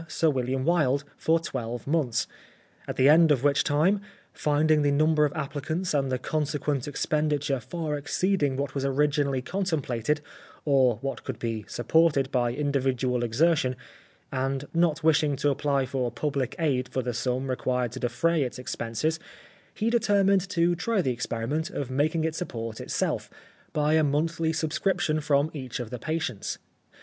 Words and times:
Sir 0.07 0.31
William 0.31 0.65
Wilde 0.65 1.03
for 1.15 1.39
twelve 1.39 1.85
months; 1.85 2.25
at 2.87 2.95
the 2.95 3.07
end 3.07 3.31
of 3.31 3.43
which 3.43 3.63
time, 3.63 4.01
finding 4.33 4.81
the 4.81 4.89
number 4.89 5.25
of 5.25 5.33
applicants 5.33 5.93
and 5.93 6.11
the 6.11 6.17
consequent 6.17 6.87
ex 6.87 7.05
penditure 7.05 7.61
far 7.61 7.95
exceeding 7.99 8.57
what 8.57 8.73
was 8.73 8.83
originally 8.83 9.43
con 9.43 9.63
16 9.63 9.69
The 9.69 9.75
Life 9.75 9.85
of 9.85 9.91
Oscar 9.91 9.93
Wilde 9.93 10.21
templated, 10.23 10.65
or 10.65 10.95
what 11.01 11.23
could 11.23 11.37
be 11.37 11.65
supported 11.67 12.31
by 12.31 12.49
in 12.49 12.71
dividual 12.71 13.23
exertion, 13.23 13.75
and 14.31 14.67
not 14.73 15.03
wishing 15.03 15.35
to 15.35 15.51
apply 15.51 15.85
for 15.85 16.09
public 16.11 16.55
aid 16.57 16.89
for 16.89 17.03
the 17.03 17.13
sum 17.13 17.47
required 17.47 17.91
to 17.91 17.99
defray 17.99 18.41
its 18.41 18.57
expenses, 18.57 19.19
he 19.71 19.91
determined 19.91 20.49
to 20.49 20.73
try 20.73 21.03
the 21.03 21.13
experiment 21.13 21.69
of 21.69 21.91
making 21.91 22.23
it 22.23 22.33
support 22.33 22.81
itself, 22.81 23.29
by 23.71 23.93
a 23.93 24.03
monthly 24.03 24.51
sub 24.51 24.73
scription 24.73 25.21
from 25.21 25.51
each 25.53 25.79
of 25.79 25.91
the 25.91 25.99
patients. 25.99 26.57